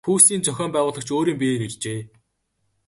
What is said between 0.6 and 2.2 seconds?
байгуулагч өөрийн биеэр иржээ.